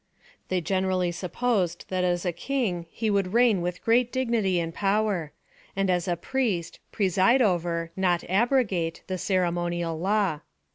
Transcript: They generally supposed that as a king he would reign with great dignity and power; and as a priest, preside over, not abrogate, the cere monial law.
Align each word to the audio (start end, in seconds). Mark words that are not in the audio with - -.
They 0.47 0.61
generally 0.61 1.11
supposed 1.11 1.85
that 1.89 2.03
as 2.03 2.25
a 2.25 2.31
king 2.31 2.87
he 2.89 3.11
would 3.11 3.33
reign 3.33 3.61
with 3.61 3.83
great 3.83 4.11
dignity 4.11 4.59
and 4.59 4.73
power; 4.73 5.31
and 5.75 5.91
as 5.91 6.07
a 6.07 6.15
priest, 6.17 6.79
preside 6.91 7.39
over, 7.39 7.91
not 7.95 8.23
abrogate, 8.27 9.03
the 9.05 9.19
cere 9.19 9.45
monial 9.51 10.01
law. 10.01 10.39